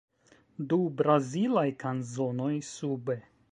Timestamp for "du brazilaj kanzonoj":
0.71-2.51